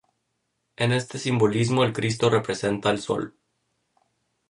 [0.77, 3.35] En este simbolismo el Cristo representa al Sol.